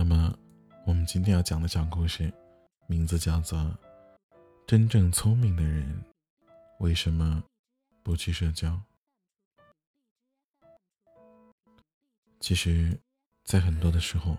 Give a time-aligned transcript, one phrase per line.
[0.00, 0.34] 那么，
[0.86, 2.32] 我们今天要讲的小故事，
[2.86, 3.58] 名字叫做
[4.66, 6.02] 《真正聪明的人
[6.78, 7.44] 为什么
[8.02, 8.80] 不去社交》。
[12.40, 12.98] 其实，
[13.44, 14.38] 在很多的时候，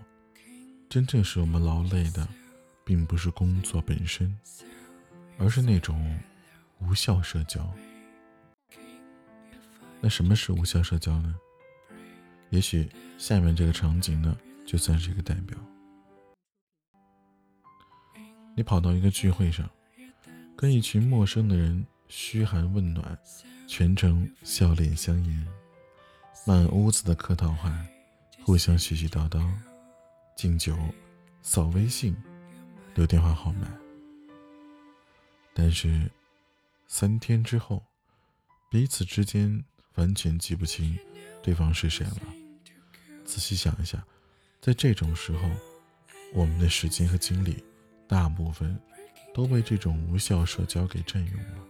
[0.90, 2.26] 真正使我们劳累的，
[2.84, 4.36] 并不是工作本身，
[5.38, 6.18] 而是那种
[6.80, 7.72] 无效社交。
[10.00, 11.38] 那什么是无效社交呢？
[12.50, 15.58] 也许下面这个场景呢，就算是一个代表。
[18.54, 19.68] 你跑到一个聚会上，
[20.56, 23.18] 跟一群陌生的人嘘寒问暖，
[23.66, 25.46] 全程笑脸相迎，
[26.46, 27.74] 满屋子的客套话，
[28.44, 29.48] 互相絮絮叨叨，
[30.36, 30.76] 敬酒，
[31.42, 32.16] 扫微信，
[32.94, 33.66] 留电话号码。
[35.54, 36.10] 但是
[36.86, 37.82] 三天之后，
[38.70, 39.64] 彼此之间。
[39.96, 40.98] 完全记不清
[41.42, 42.16] 对方是谁了。
[43.26, 44.02] 仔细想一下，
[44.62, 45.50] 在这种时候，
[46.32, 47.60] 我们的时间和精力
[48.06, 48.80] 大部分
[49.34, 51.66] 都被这种无效社交给占用了。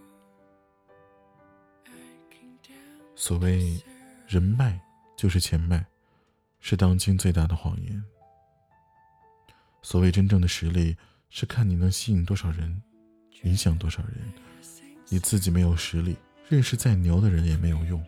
[3.15, 3.81] 所谓
[4.27, 4.79] 人脉
[5.17, 5.83] 就是钱脉，
[6.59, 8.03] 是当今最大的谎言。
[9.81, 10.95] 所谓真正的实力，
[11.31, 12.79] 是看你能吸引多少人，
[13.41, 14.31] 影响多少人。
[15.09, 16.15] 你自己没有实力，
[16.47, 18.05] 认识再牛的人也没有用。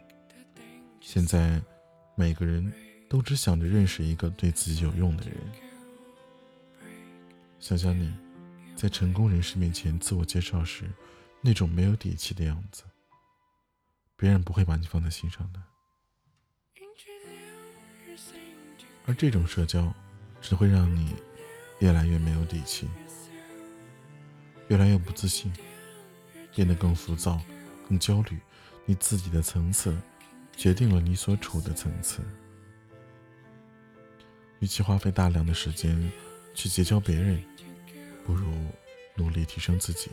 [1.01, 1.59] 现在，
[2.15, 2.71] 每个人
[3.15, 5.37] 都只想着认识一个对自己有用的人。
[7.61, 8.13] 想想你，
[8.75, 10.83] 在成功人士面前自我介绍时，
[11.39, 12.83] 那种没有底气的样子，
[14.17, 15.61] 别人不会把你放在心上的。
[19.05, 19.93] 而这种社交，
[20.41, 21.15] 只会让你
[21.79, 22.89] 越来越没有底气，
[24.67, 25.53] 越来越不自信，
[26.53, 27.39] 变得更浮躁、
[27.87, 28.37] 更焦虑。
[28.85, 29.97] 你自己的层次。
[30.57, 32.21] 决定了你所处的层次。
[34.59, 36.11] 与其花费大量的时间
[36.53, 37.43] 去结交别人，
[38.23, 38.51] 不如
[39.15, 40.09] 努力提升自己。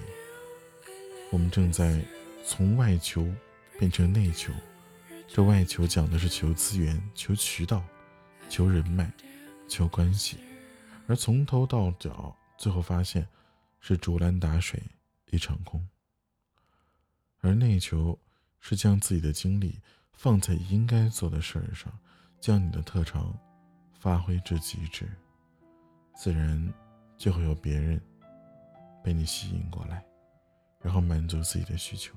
[1.30, 2.02] 我们正在
[2.44, 3.26] 从外求
[3.78, 4.52] 变成内求，
[5.26, 7.82] 这外求讲的是求资源、求渠道、
[8.48, 9.10] 求人脉、
[9.68, 10.38] 求关系，
[11.06, 13.26] 而从头到脚，最后发现
[13.80, 14.82] 是竹篮打水
[15.30, 15.86] 一场空。
[17.40, 18.18] 而内求
[18.60, 19.80] 是将自己的精力。
[20.14, 21.92] 放在应该做的事儿上，
[22.38, 23.36] 将你的特长
[24.02, 25.08] 发挥至极致，
[26.16, 26.74] 自然
[27.16, 28.02] 就会有别人
[29.00, 30.04] 被你吸引过来，
[30.80, 32.12] 然后满足自己的需求。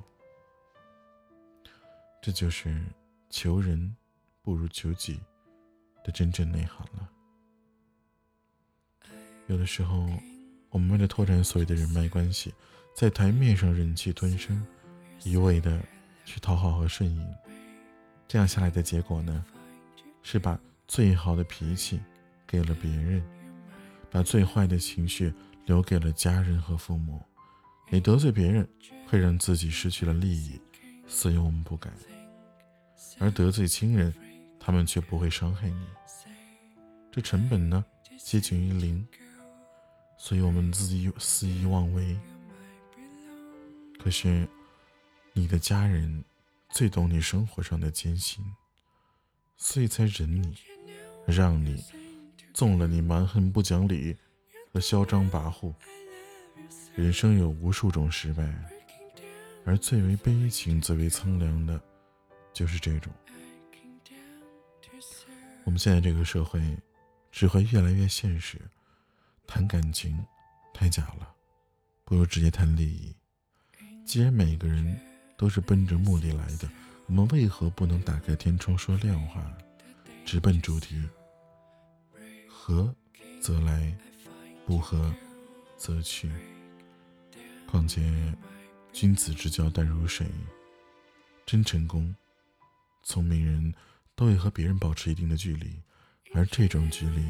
[2.23, 2.84] 这就是
[3.29, 3.96] 求人
[4.41, 5.22] 不如求己
[6.03, 7.07] 的真正内涵了。
[9.46, 10.09] 有的时候，
[10.72, 12.52] 我们为了拓展所谓的人脉关系，
[12.96, 14.66] 在台面上忍气吞声，
[15.22, 15.79] 一味的
[16.25, 17.35] 去讨好和顺应。
[18.28, 19.46] 这样下来的结果呢，
[20.23, 22.00] 是把最好的脾气
[22.47, 23.23] 给了别人，
[24.09, 25.34] 把最坏的情绪
[25.66, 27.22] 留给了家人和父母。
[27.90, 28.68] 你得罪别人，
[29.07, 30.59] 会让自己失去了利益，
[31.07, 31.91] 所以我们不敢；
[33.19, 34.13] 而得罪亲人，
[34.59, 35.85] 他们却不会伤害你。
[37.12, 37.84] 这成本呢，
[38.17, 39.07] 接近于零，
[40.17, 42.17] 所以我们自己肆意妄为。
[44.00, 44.47] 可是，
[45.34, 46.23] 你的家人。
[46.72, 48.44] 最懂你生活上的艰辛，
[49.56, 50.57] 所以才忍你，
[51.25, 51.84] 让你
[52.53, 54.16] 纵了你蛮横不讲理
[54.74, 55.74] 和嚣张跋扈。
[56.96, 58.53] 人生有无数种失败，
[59.66, 61.81] 而最为悲情、最为苍凉的，
[62.53, 63.12] 就是这种。
[65.64, 66.62] 我们现在这个社会，
[67.31, 68.59] 只会越来越现实，
[69.47, 70.24] 谈感情
[70.74, 71.34] 太假了，
[72.03, 73.16] 不如直接谈利益。
[74.06, 74.97] 既然每个人。
[75.38, 76.69] 都是奔着目的来的，
[77.08, 79.46] 我们为何不能打开天窗说亮话，
[80.25, 81.08] 直奔主题？
[82.50, 82.94] 合
[83.40, 83.96] 则来，
[84.66, 85.13] 不合
[85.78, 86.31] 则去。
[87.68, 88.02] 况且，
[88.91, 90.25] 君子之交淡如水。
[91.46, 92.14] 真成功，
[93.03, 93.72] 聪明人
[94.16, 95.79] 都会和别人保持一定的距离，
[96.34, 97.23] 而这种距离，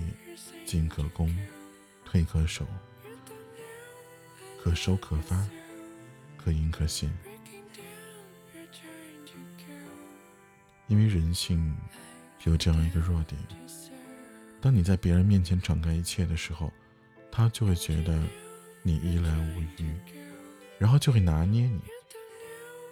[0.66, 1.38] 进可攻，
[2.06, 2.66] 退可守，
[4.64, 5.46] 可收可发，
[6.38, 7.14] 可隐可现。
[10.88, 11.76] 因为人性
[12.46, 13.40] 有这样一个弱点：
[14.62, 16.72] 当你在别人面前敞开一切的时候，
[17.32, 18.24] 他就会觉得
[18.82, 19.94] 你依赖无余，
[20.80, 21.82] 然后就会拿捏你，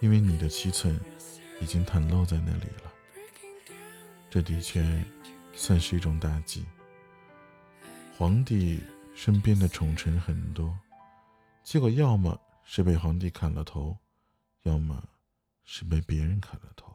[0.00, 1.00] 因为你的七寸
[1.60, 2.92] 已经袒露在那里了。
[4.28, 4.84] 这的确
[5.54, 6.64] 算是一种大忌。
[8.16, 8.80] 皇帝
[9.14, 10.76] 身边的宠臣很多，
[11.62, 13.96] 结果要么是被皇帝砍了头，
[14.62, 15.02] 要么
[15.64, 16.93] 是被别人砍了头。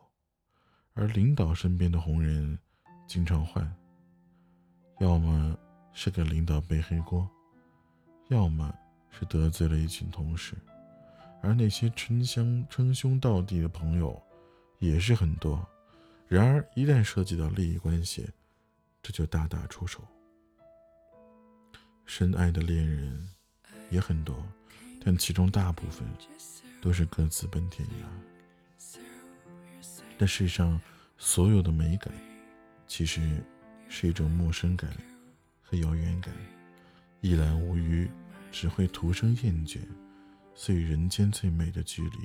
[0.94, 2.58] 而领导身边的红人
[3.08, 3.74] 经常换，
[5.00, 5.58] 要么
[5.94, 7.30] 是给领导背黑锅，
[8.30, 8.74] 要么
[9.10, 10.56] 是得罪了一群同事，
[11.42, 14.22] 而那些称兄称兄道弟的朋友
[14.80, 15.66] 也是很多。
[16.28, 18.30] 然而，一旦涉及到利益关系，
[19.02, 20.02] 这就大打出手。
[22.06, 23.30] 深爱的恋人
[23.90, 24.44] 也很多，
[25.04, 26.08] 但其中大部分
[26.82, 28.39] 都是各自奔天涯。
[30.20, 30.80] 这世上
[31.18, 32.14] 所有的美感，
[32.88, 33.42] 其实
[33.88, 34.92] 是一种陌生感
[35.62, 36.34] 和遥远感，
[37.22, 38.06] 一览无余，
[38.52, 39.80] 只会徒生厌倦。
[40.54, 42.18] 所以，人间最美的距离，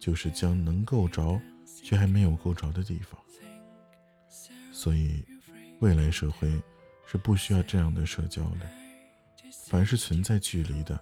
[0.00, 1.40] 就是将能够着。
[1.82, 3.18] 却还没有够着的地方，
[4.72, 5.24] 所以
[5.78, 6.60] 未来社会
[7.06, 8.68] 是不需要这样的社交的。
[9.68, 11.00] 凡是存在距离的，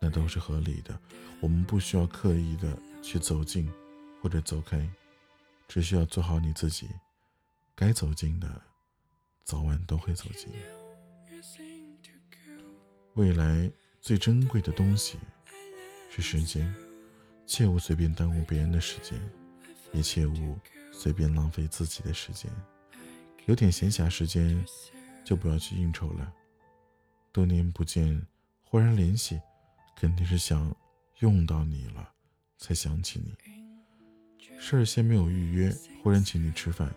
[0.00, 0.98] 那都是合理的。
[1.40, 3.70] 我们不需要刻意的去走近
[4.20, 4.86] 或者走开，
[5.72, 6.86] 只需要做好你自己。
[7.74, 8.60] 该走近的，
[9.42, 10.52] 早晚都会走近。
[13.14, 15.18] 未来最珍贵的东西
[16.10, 16.74] 是时间，
[17.46, 19.18] 切勿随便耽误别人的时间。
[19.94, 20.58] 也切勿
[20.92, 22.50] 随便浪费自己的时间，
[23.46, 24.62] 有点闲暇时间
[25.24, 26.30] 就不要去应酬了。
[27.32, 28.26] 多年不见，
[28.62, 29.40] 忽然联系，
[29.96, 30.76] 肯定是想
[31.20, 32.12] 用到你了，
[32.58, 33.61] 才想起你。
[34.58, 36.92] 事先没有预约，忽然请你吃饭，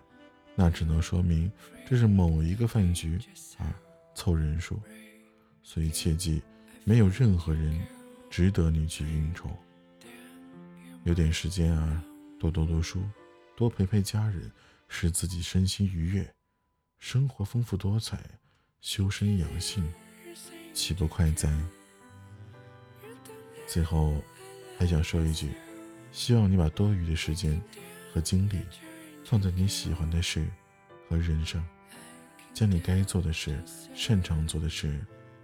[0.55, 1.51] 那只能说明
[1.87, 3.19] 这是某一个饭局
[3.57, 3.73] 啊，
[4.15, 4.79] 凑人数。
[5.63, 6.41] 所以切记，
[6.83, 7.79] 没有任何人
[8.29, 9.49] 值得你去应酬。
[11.03, 12.03] 有点时间啊。
[12.37, 13.01] 多多读书，
[13.55, 14.51] 多陪陪家人，
[14.89, 16.29] 使自己身心愉悦，
[16.99, 18.19] 生活丰富多彩，
[18.81, 19.83] 修身养性，
[20.73, 21.49] 岂不快哉？
[23.65, 24.21] 最后，
[24.77, 25.49] 还想说一句，
[26.15, 27.61] 希望你把多余的时间
[28.13, 28.61] 和精力
[29.25, 30.47] 放在你喜欢的事
[31.09, 31.61] 和人上，
[32.53, 33.61] 将你该做的事、
[33.93, 34.97] 擅长做的事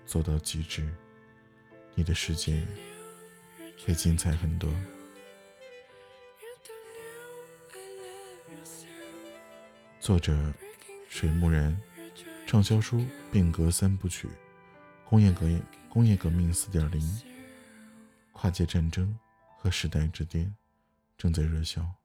[0.06, 0.90] 做到极致，
[1.94, 2.66] 你的世界
[3.86, 4.74] 会精彩很多。
[10.00, 10.54] 作者：
[11.10, 11.78] 水木然，
[12.48, 14.28] 畅销书《变革三部曲》，
[15.04, 15.48] 工业革、
[15.90, 17.22] 工业革命四点零，
[18.32, 19.14] 跨界战争
[19.58, 20.56] 和时代之巅，
[21.22, 22.01] 正在热销。